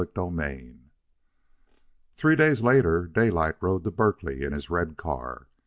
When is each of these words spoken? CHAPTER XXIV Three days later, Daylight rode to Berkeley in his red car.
CHAPTER 0.03 0.17
XXIV 0.21 0.79
Three 2.17 2.35
days 2.35 2.63
later, 2.63 3.05
Daylight 3.05 3.57
rode 3.61 3.83
to 3.83 3.91
Berkeley 3.91 4.43
in 4.43 4.51
his 4.51 4.71
red 4.71 4.97
car. 4.97 5.45